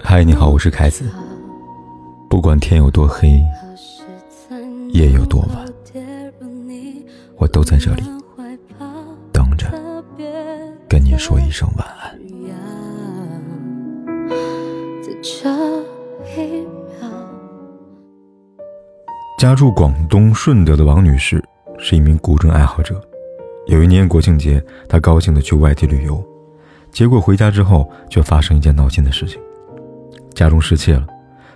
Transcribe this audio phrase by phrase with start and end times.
[0.00, 1.04] 嗨，你好，我是凯子。
[2.28, 3.40] 不管天有多黑，
[4.90, 5.66] 夜有多晚，
[7.36, 8.02] 我都在这里
[9.32, 9.66] 等着
[10.88, 12.18] 跟你说一声晚安。
[19.38, 21.42] 家住广东顺德的王女士
[21.78, 23.00] 是一名古筝爱好者。
[23.66, 26.24] 有一年国庆节，她高兴地去外地旅游，
[26.96, 29.38] 结果回家之后却发生一件闹心的事情：
[30.32, 31.06] 家中失窃了，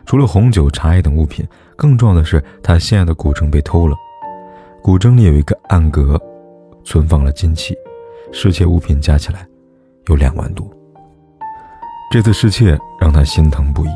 [0.04, 3.96] 除了红酒、茶叶等物品，更重要的是他心爱的古筝被偷了。
[4.82, 6.20] 古筝里有一个暗格，
[6.84, 7.74] 存放了金器，
[8.30, 9.48] 失窃物品加起来
[10.08, 10.70] 有两万多。
[12.12, 13.90] 这次失窃让他心疼不已，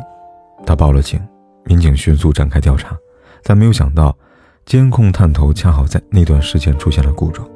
[0.64, 1.20] 他报了警，
[1.64, 2.96] 民警迅速展开调查，
[3.42, 4.16] 但没有想到，
[4.64, 7.46] 监控探头恰好在那段时间出现了故障。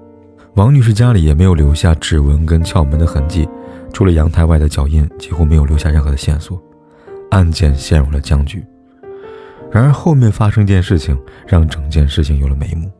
[0.56, 3.48] 王女士家里也没有留下指纹跟撬门的痕迹，
[3.92, 6.62] 除了阳台外的脚印，几乎没有留下任何的线索，
[7.30, 8.64] 案件陷入了僵局。
[9.70, 12.90] 然而后面发生一件事情，让整件事情有了眉目。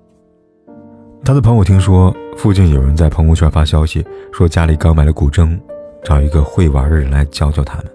[1.25, 5.59] 他的朋友听说附近有人在朋友圈发消息，说家里刚买了古筝，
[6.03, 7.87] 找一个会玩的人来教教他们。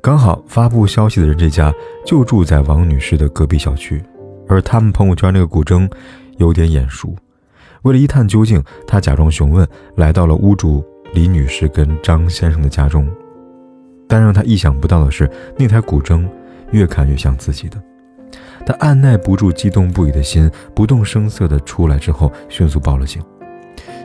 [0.00, 1.72] 刚好发布消息的人这家
[2.06, 4.02] 就住在王女士的隔壁小区，
[4.48, 5.90] 而他们朋友圈那个古筝
[6.38, 7.14] 有点眼熟。
[7.82, 13.08] 为了一探究竟，他假装询问，来到了屋主李女士跟张先生的家中。
[14.06, 16.26] 但让他意想不到的是，那台古筝
[16.72, 17.80] 越看越像自己的。
[18.66, 23.22] 他按耐不住激动不已的心，不动声色地出来之后，迅速报了警。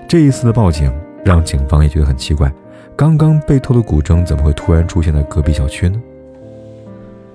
[0.07, 0.93] 这一次的报警
[1.25, 2.53] 让警方也觉得很奇怪：
[2.95, 5.99] 刚刚被偷的古筝怎么会突然出现在隔壁小区呢？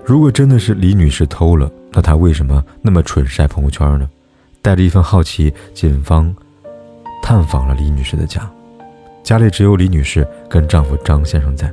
[0.05, 4.09] 如果真的是李女士偷了，那她为什么那么蠢晒朋友圈呢？
[4.61, 6.33] 带着一份好奇，警方
[7.21, 8.49] 探访了李女士的家。
[9.23, 11.71] 家里只有李女士跟丈夫张先生在。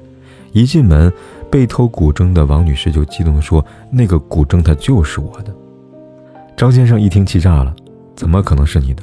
[0.53, 1.13] 一进门，
[1.51, 5.55] 被偷古筝的王女士就激动地说：“那个古筝它就是我的。”
[6.57, 7.75] 张先生一听气炸了
[8.17, 9.03] ：“怎么可能是你的？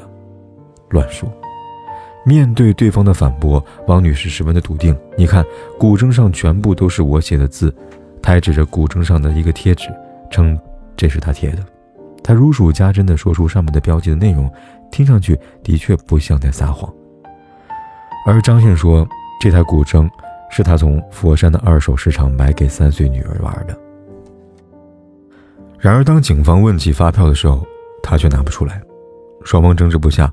[0.89, 1.31] 乱说！”
[2.25, 5.45] 面对对方的反驳，王女士十分的笃定：“你看，
[5.77, 7.73] 古筝上全部都是我写的字。”
[8.21, 9.87] 她还指着古筝上的一个贴纸，
[10.31, 10.59] 称
[10.97, 11.63] 这是她贴的。
[12.23, 14.51] 他如数家珍地说出上面的标记的内容，
[14.89, 16.91] 听上去的确不像在撒谎。
[18.25, 19.07] 而张信说，
[19.39, 20.09] 这台古筝
[20.49, 23.79] 是他从佛山的二手市场买给三岁女儿玩的。
[25.77, 27.63] 然而，当警方问起发票的时候，
[28.01, 28.81] 他却拿不出来。
[29.43, 30.31] 双方争执不下，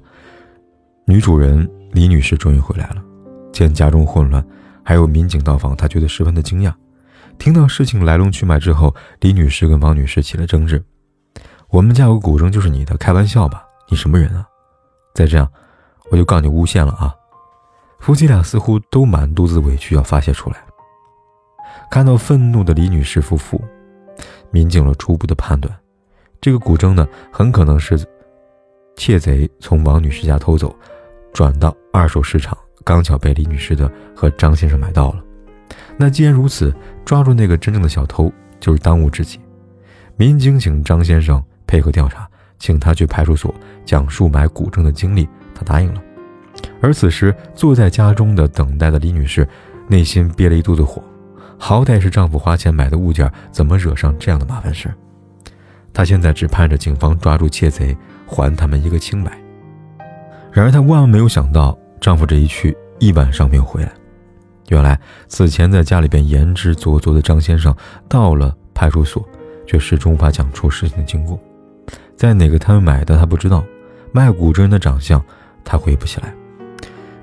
[1.04, 3.04] 女主人李女士终于回来了。
[3.52, 4.42] 见家中混乱，
[4.82, 6.72] 还有民警到访，她觉得十分的惊讶。
[7.36, 10.82] 听到事情来龙去脉之后，李女士跟王女士起了争执。
[11.68, 13.62] 我们家有个古筝，就是你的，开玩笑吧？
[13.90, 14.46] 你什么人啊？
[15.14, 15.46] 再这样，
[16.10, 17.14] 我就告你诬陷了啊！
[18.02, 20.56] 夫妻俩似乎都满肚子委屈要发泄出来。
[21.88, 23.62] 看到愤怒的李女士夫妇，
[24.50, 25.72] 民警了初步的判断，
[26.40, 27.96] 这个古筝呢，很可能是
[28.96, 30.74] 窃贼从王女士家偷走，
[31.32, 35.22] 转到二手市场，刚巧被李女士的和张先生买到了。
[35.96, 36.74] 那既然如此，
[37.04, 39.38] 抓住那个真正的小偷就是当务之急。
[40.16, 41.42] 民警请张先生。
[41.64, 46.02] 配合调查，请他去派出所讲述买古筝的经历，他答应了。
[46.80, 49.46] 而此时坐在家中的等待的李女士，
[49.88, 51.02] 内心憋了一肚子火。
[51.58, 54.92] 好歹是丈夫花钱买的物件，怎么惹上这样的麻烦事？
[55.92, 57.96] 她现在只盼着警方抓住窃贼，
[58.26, 59.30] 还他们一个清白。
[60.50, 63.92] 然而她万万没有想到，丈夫这一去一晚上没有回来。
[64.68, 64.98] 原来
[65.28, 67.74] 此前在家里边言之凿凿的张先生，
[68.08, 69.24] 到了派出所，
[69.66, 71.38] 却始终无法讲出事情的经过。
[72.16, 73.62] 在哪个摊位买的，他不知道；
[74.12, 75.22] 卖古筝人的长相，
[75.64, 76.32] 他回忆不起来。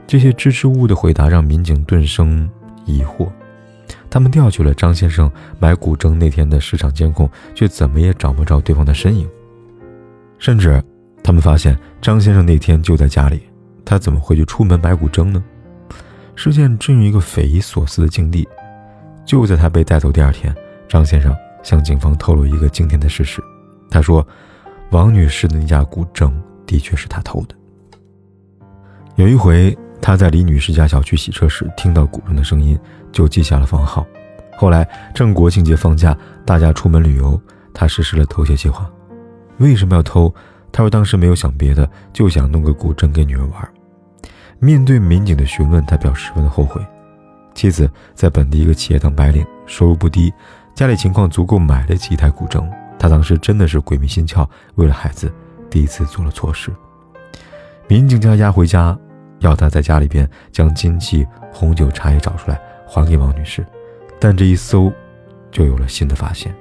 [0.10, 2.50] 这些支支吾吾的回答让民警顿生
[2.84, 3.30] 疑惑。
[4.10, 9.30] 他们调取了张先生买古筝那天的市场监控，却怎么也找不着对方的身影。
[10.40, 10.84] 甚至，
[11.24, 13.44] 他们发现张先生那天就在家里，
[13.86, 15.44] 他怎么会去出门买古筝呢？
[16.36, 18.48] 事件进入一个匪夷所思的境地。
[19.24, 20.52] 就在他被带走第二天，
[20.88, 23.40] 张先生向警方透露一个惊天的事实。
[23.92, 24.28] 他说。
[24.92, 26.34] 王女士的那架古筝
[26.66, 27.54] 的确是他偷的。
[29.18, 32.80] 有一回，他在李女士家小区洗车时听到古筝的声音，
[33.12, 34.06] 就记下了房号。
[34.58, 37.40] 后来正国庆节放假，大家出门旅游，
[37.74, 38.90] 他实施了偷窃计划。
[39.58, 40.34] 为什么要偷？
[40.72, 43.70] 他说当时没有想别的，就想弄个古筝给女儿玩。
[44.60, 46.82] 面对民警的询问，他表示十分的后悔。
[47.56, 50.32] 妻子在本地一个企业当白领，收入不低，
[50.76, 52.66] 家里情况足够买得起一台古筝。
[52.98, 55.34] 他当时真的是鬼迷心窍，为了孩子，
[55.70, 56.72] 第一次做了错事。
[57.88, 58.98] 民警将他押回家，
[59.40, 63.66] 要他在家里边将金器、红酒、茶叶找出来还给王女士。
[64.20, 64.92] 但这一搜，
[65.52, 66.54] 就有了新的发现。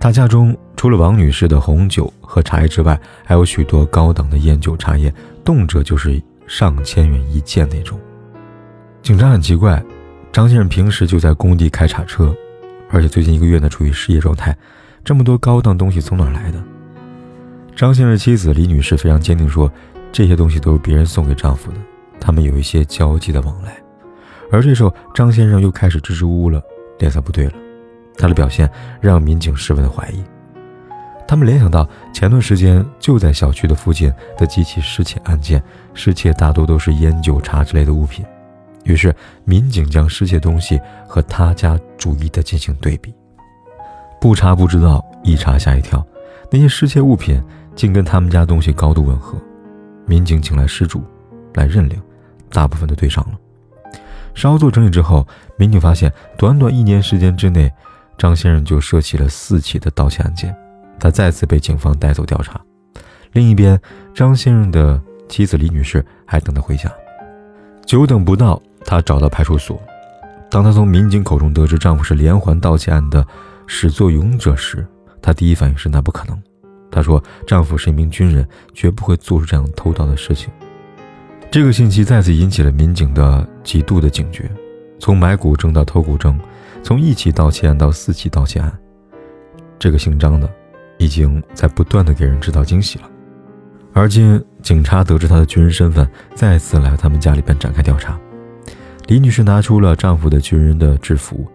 [0.00, 5.12] 他家中除了王女士的红酒和茶叶之外，还有许多高档的烟酒茶叶，
[5.44, 7.98] 动辄就是上千元一件那种。
[9.00, 9.80] 警察很奇怪，
[10.32, 12.34] 张先生平时就在工地开叉车，
[12.90, 14.56] 而且最近一个月呢处于失业状态，
[15.04, 16.62] 这么多高档东西从哪来的？
[17.76, 19.70] 张先生妻子李女士非常坚定说，
[20.12, 21.78] 这些东西都是别人送给丈夫的，
[22.20, 23.76] 他们有一些交际的往来。
[24.50, 26.62] 而这时候，张先生又开始支支吾吾了，
[26.98, 27.52] 脸色不对了。
[28.18, 28.70] 他的表现
[29.00, 30.22] 让民警十分的怀疑，
[31.26, 35.62] 他们联想到前段时间就在小区的附近的几起失窃案件，
[35.94, 38.22] 失窃大多都是烟酒茶之类的物品，
[38.84, 39.14] 于是
[39.44, 40.78] 民警将失窃东西
[41.08, 43.14] 和他家逐一的进行对比，
[44.20, 46.06] 不查不知道，一查吓一跳，
[46.50, 47.42] 那些失窃物品
[47.74, 49.38] 竟跟他们家东西高度吻合，
[50.06, 51.04] 民警请来失主
[51.54, 52.00] 来认领，
[52.50, 53.38] 大部分都对上了。
[54.34, 55.26] 稍作整理之后，
[55.56, 57.72] 民警发现，短短一年时间之内。
[58.18, 60.54] 张先生就涉及了四起的盗窃案件，
[61.00, 62.60] 他再次被警方带走调查。
[63.32, 63.80] 另一边，
[64.14, 66.92] 张先生的妻子李女士还等他回家，
[67.84, 69.80] 久等不到，她找到派出所。
[70.50, 73.26] 当她从民警口中得知丈夫是连环盗窃案的
[73.66, 74.86] 始作俑者时，
[75.20, 76.40] 她第一反应是那不可能。
[76.92, 80.52] 她说：“丈夫是一名军人，绝不会做出这样偷盗的事情。”
[81.50, 84.48] 这个信息再次引起了民警的极度的警觉，
[85.00, 86.38] 从买古证到偷古证。
[86.84, 88.76] 从一起盗窃案到四起盗窃案，
[89.78, 90.52] 这个姓张的
[90.98, 93.08] 已经在不断的给人制造惊喜了。
[93.92, 96.04] 而今警察得知他的军人身份，
[96.34, 98.18] 再次来到他们家里边展开调查。
[99.06, 101.46] 李女士拿出了丈夫的军人的制服、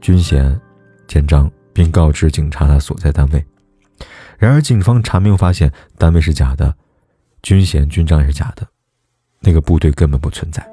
[0.00, 0.60] 军衔、
[1.06, 3.44] 肩章，并告知警察他所在单位。
[4.42, 6.74] 然而警方查明发现，单位是假的，
[7.44, 8.66] 军衔、军章也是假的，
[9.38, 10.68] 那个部队根本不存在。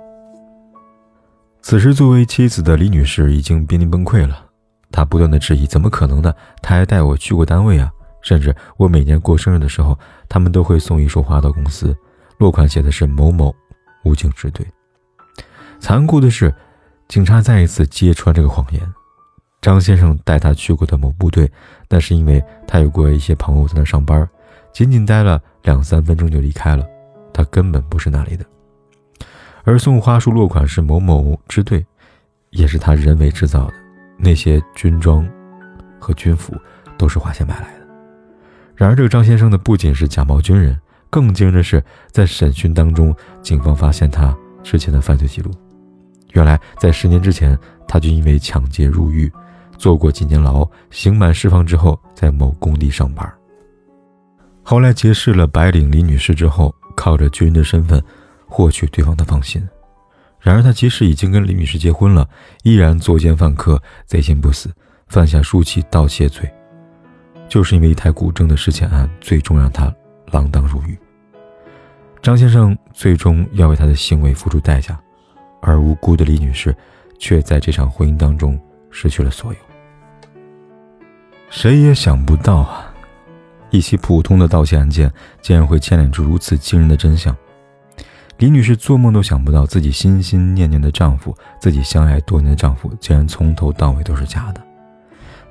[1.61, 4.43] 此时，作为妻子的李女士已经濒临崩溃了。
[4.89, 6.33] 她不断的质疑：“怎么可能呢？
[6.63, 7.91] 他还带我去过单位啊！
[8.23, 9.95] 甚至我每年过生日的时候，
[10.27, 11.95] 他们都会送一束花到公司，
[12.39, 13.55] 落款写的是某某
[14.03, 14.65] 武警支队。”
[15.79, 16.51] 残酷的是，
[17.07, 18.81] 警察再一次揭穿这个谎言。
[19.61, 21.51] 张先生带他去过的某部队，
[21.89, 24.27] 那是因为他有过一些朋友在那上班，
[24.71, 26.85] 仅仅待了两三分钟就离开了，
[27.33, 28.45] 他根本不是那里的。
[29.63, 31.85] 而送花束落款是某某支队，
[32.51, 33.73] 也是他人为制造的。
[34.17, 35.27] 那些军装
[35.99, 36.53] 和军服
[36.97, 37.87] 都是花钱买来的。
[38.75, 45.51] 然而，这个张先生呢，不仅是假冒军人，更惊人的是，在审讯当中，警方发现他之前的犯罪记录。
[46.33, 47.57] 原来，在十年之前，
[47.87, 49.31] 他就因为抢劫入狱，
[49.79, 53.27] 坐过几年牢，刑满释放之后，在某工地上班。
[54.61, 57.99] 后来结识了白领李女士之后，靠着军人的身份。
[58.51, 59.61] 获取对方的芳心，
[60.39, 62.27] 然而他即使已经跟李女士结婚了，
[62.63, 64.73] 依然作奸犯科，贼心不死，
[65.07, 66.51] 犯下数起盗窃罪，
[67.47, 69.85] 就是因为一台古筝的失窃案，最终让他
[70.31, 70.97] 锒铛入狱。
[72.23, 74.99] 张先生最终要为他的行为付出代价，
[75.61, 76.75] 而无辜的李女士，
[77.19, 78.59] 却在这场婚姻当中
[78.89, 79.59] 失去了所有。
[81.49, 82.93] 谁也想不到啊，
[83.71, 85.11] 一起普通的盗窃案件，
[85.41, 87.35] 竟然会牵连出如此惊人的真相。
[88.37, 94.61] 李女士做梦都想不到，自己心心念念的丈夫，自己相爱多年的丈夫，竟然从头到尾都是假的。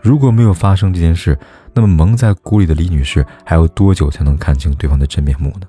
[0.00, 1.36] 如果没有发生这件事，
[1.74, 5.66] 那么蒙在鼓里的李女士还要多久才能看清对方的真面目呢？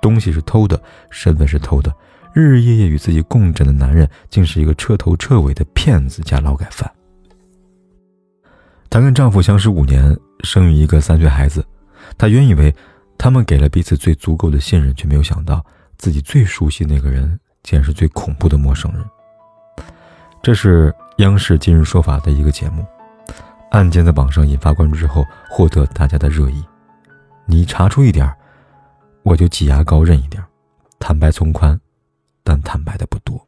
[0.00, 0.80] 东西是偷的，
[1.10, 1.92] 身份是偷的，
[2.32, 6.90] 日日夜夜与自己共枕的男人，竟是一个彻头彻尾的骗子加劳改犯。
[8.92, 11.64] 她跟丈夫相识五年，生育一个三岁孩子，
[12.18, 12.72] 她原以为
[13.16, 15.64] 他们给了彼此最足够的信任，却没有想到。
[15.96, 19.02] 自己最熟悉那个人，竟然是最恐怖的陌生人。
[20.42, 22.84] 这是央视今日说法的一个节目，
[23.70, 26.62] 案件在网上引发关注之后，获得大家的热议。
[27.46, 28.30] 你查出一点
[29.22, 30.42] 我就挤牙膏认一点
[30.98, 31.80] 坦白从宽，
[32.44, 33.40] 但坦白的不多。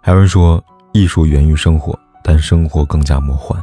[0.00, 3.60] 还有人说，艺术源于生活，但生活更加魔幻。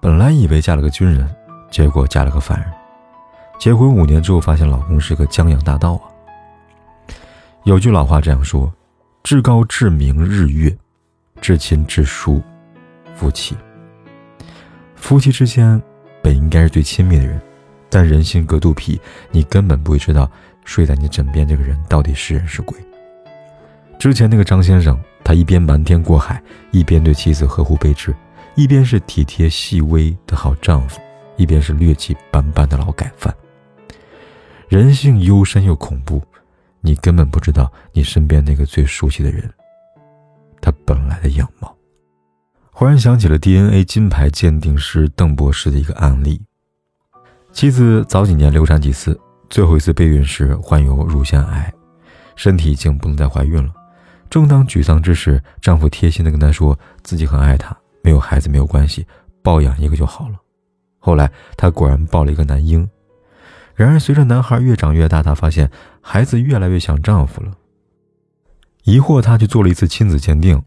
[0.00, 1.28] 本来以为嫁了个军人，
[1.70, 2.70] 结果嫁了个犯人。
[3.58, 6.02] 结婚五年之后，发现老公是个江洋大盗啊。
[7.64, 8.72] 有句老话这样说
[9.24, 10.76] ：“至高至明日月，
[11.40, 12.42] 至亲至疏
[13.14, 13.56] 夫妻。”
[14.94, 15.80] 夫妻之间
[16.22, 17.40] 本应该是最亲密的人，
[17.88, 19.00] 但人心隔肚皮，
[19.30, 20.30] 你根本不会知道
[20.64, 22.78] 睡在你枕边这个人到底是人是鬼。
[23.98, 28.14] 之前那个张先生，他一边瞒天过海，一边对妻子呵护备至，
[28.56, 30.98] 一边是体贴细微的好丈夫，
[31.36, 33.32] 一边是劣迹斑斑的劳改犯。
[34.68, 36.20] 人性幽深又恐怖。
[36.80, 39.52] 你根本不知道你身边那个最熟悉的人，
[40.60, 41.76] 他本来的样貌。
[42.70, 46.40] 忽然想起了 DNA 金牌鉴定师邓博士的一个案例：
[47.52, 49.18] 妻子早几年流产几次，
[49.50, 51.72] 最后一次备孕时患有乳腺癌，
[52.36, 53.72] 身体已经不能再怀孕了。
[54.30, 59.04] 正当沮丧之时，丈夫贴心的跟她说自己很爱她，没有孩子没有关系，
[59.42, 60.36] 抱养一个就好了。
[61.00, 62.88] 后来她果然抱了一个男婴。
[63.74, 65.68] 然而，随着男孩越长越大，她发现
[66.00, 67.50] 孩子越来越像丈夫了。
[68.84, 70.62] 疑惑，她去做了一次亲子鉴定，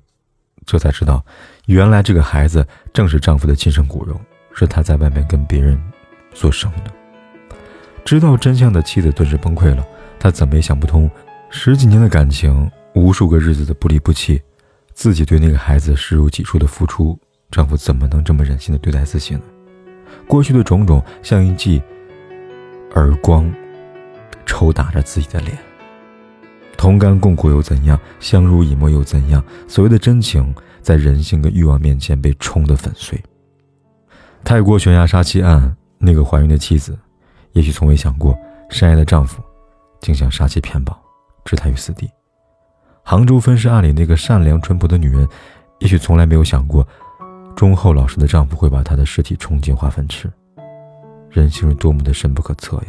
[0.65, 1.25] 这才知道，
[1.67, 4.19] 原来这个孩子正是丈夫的亲生骨肉，
[4.53, 5.81] 是他在外面跟别人
[6.33, 6.91] 所生的。
[8.03, 9.87] 知道真相的妻子顿时崩溃了，
[10.19, 11.09] 她怎么也想不通，
[11.49, 14.41] 十几年的感情，无数个日子的不离不弃，
[14.93, 17.17] 自己对那个孩子视如己出的付出，
[17.51, 19.41] 丈夫怎么能这么忍心的对待自己呢？
[20.27, 21.81] 过去的种种，像一记。
[22.95, 23.51] 耳光，
[24.45, 25.55] 抽打着自己的脸。
[26.75, 27.99] 同甘共苦又怎样？
[28.19, 29.43] 相濡以沫又怎样？
[29.67, 33.21] 所谓的真情，在人性跟欲望面前被冲得粉碎。
[34.43, 36.97] 泰国悬崖杀妻案，那个怀孕的妻子，
[37.51, 38.35] 也许从未想过，
[38.69, 39.39] 深爱的丈夫，
[39.99, 40.99] 竟想杀妻骗保，
[41.45, 42.09] 置她于死地。
[43.03, 45.27] 杭州分尸案里那个善良淳朴的女人，
[45.79, 46.87] 也许从来没有想过，
[47.59, 50.31] 忠厚老实的丈夫会把她的尸体冲进化粪池。
[51.29, 52.85] 人性是多么的深不可测呀！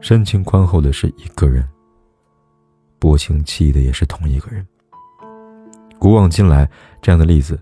[0.00, 1.68] 深情宽厚的是一个人，
[3.00, 4.64] 薄情弃义的也是同一个人。
[5.98, 6.70] 古往今来，
[7.02, 7.60] 这样的例子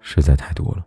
[0.00, 0.84] 实在太多了。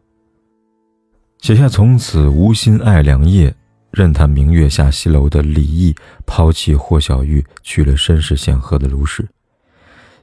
[1.40, 3.56] 写下“从此无心爱良夜，
[3.92, 9.24] 任他明月下西楼”的李益，抛弃霍小玉，娶了身世显赫的卢氏；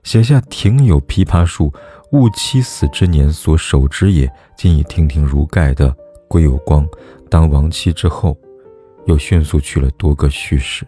[0.03, 1.73] 写下“庭有枇杷树，
[2.13, 5.95] 吾妻死之年所守之也，今已亭亭如盖”的
[6.27, 6.87] 归有光。
[7.31, 8.37] 当亡妻之后，
[9.07, 10.87] 又迅速娶了多个婿氏。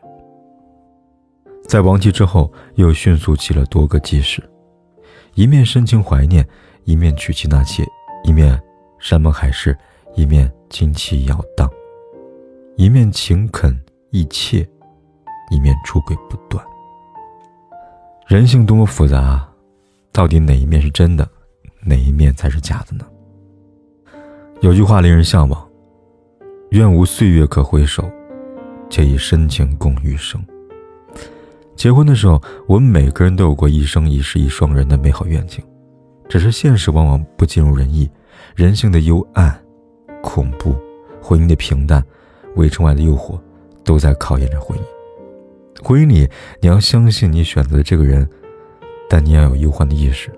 [1.69, 4.43] 在亡妻之后，又迅速起了多个继室，
[5.35, 6.47] 一面深情怀念，
[6.85, 7.85] 一面娶妻纳妾，
[8.25, 8.59] 一面
[8.99, 9.77] 山盟海誓，
[10.17, 11.69] 一面金妻摇荡，
[12.77, 13.79] 一面情恳
[14.11, 14.67] 意切，
[15.51, 16.65] 一面出轨不断。
[18.27, 19.47] 人性多么复杂，
[20.13, 21.29] 到底哪一面是真的，
[21.85, 23.05] 哪一面才是假的呢？
[24.61, 25.67] 有句话令人向往。
[26.71, 28.09] 愿无岁月可回首，
[28.89, 30.41] 且以深情共余生。
[31.75, 35.65] 结婚的时候，我们每个人都有过一生一世一双人的美好愿景，
[36.29, 38.09] 只是现实往往不尽如人意，
[38.55, 39.61] 人性的幽暗、
[40.23, 40.77] 恐怖，
[41.21, 42.05] 婚姻的平淡，
[42.57, 43.41] 围城外的诱惑，
[43.83, 44.83] 都在考验着婚姻。
[45.83, 46.29] 婚姻里，
[46.61, 48.29] 你要相信你选择的这个人，
[49.13, 50.31] 但你要有忧患的意识，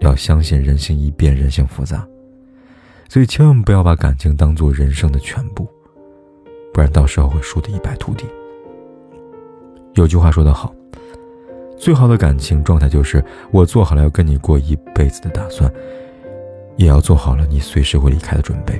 [0.00, 2.04] 要相信人性易变，人性复杂。
[3.08, 5.64] 所以千万不要把感情当做人生的全部，
[6.74, 8.24] 不然到时候会输得一败涂地。
[9.94, 10.74] 有句话说得好，
[11.78, 15.72] 最好的感情状态就是我做好了要跟你过一辈子的打算，
[16.76, 18.76] 也要做好了你随时会离开的准备。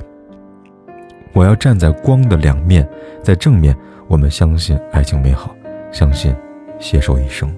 [1.31, 2.85] 我要站在光的两面，
[3.23, 3.73] 在正面，
[4.09, 5.55] 我们相信爱情美好，
[5.89, 6.35] 相信
[6.79, 7.49] 携手一生；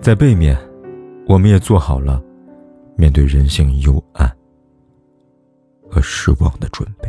[0.00, 0.56] 在背面，
[1.30, 2.20] 我们也做好了
[2.96, 4.28] 面对人性幽暗。
[5.88, 7.08] 和失望的准备。